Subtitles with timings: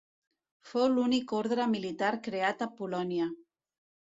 [0.69, 3.29] Fou l'únic orde militar creat a Polònia.